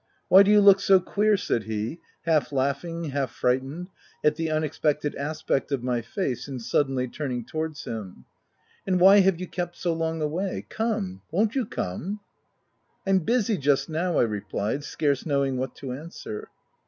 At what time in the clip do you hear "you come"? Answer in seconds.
11.53-12.03